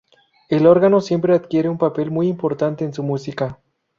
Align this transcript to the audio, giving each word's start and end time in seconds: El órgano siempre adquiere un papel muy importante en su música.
El 0.49 0.65
órgano 0.65 0.99
siempre 0.99 1.35
adquiere 1.35 1.69
un 1.69 1.77
papel 1.77 2.09
muy 2.09 2.27
importante 2.27 2.83
en 2.85 2.91
su 2.91 3.03
música. 3.03 3.59